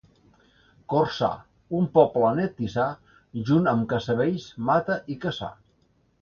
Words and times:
Corçà, 0.93 1.27
un 1.79 1.85
poble 1.97 2.31
net 2.39 2.63
i 2.69 2.71
sa, 2.77 2.87
junt 3.51 3.71
amb 3.73 3.87
Casavells, 3.93 4.49
Mata 4.71 4.97
i 5.17 5.21
Cassà. 5.27 5.53